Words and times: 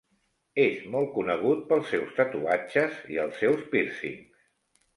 És 0.61 0.79
molt 0.95 1.11
conegut 1.17 1.61
pels 1.73 1.91
seus 1.93 2.17
tatuatges 2.21 2.99
i 3.17 3.23
els 3.27 3.39
seus 3.45 3.65
pírcings. 3.77 4.45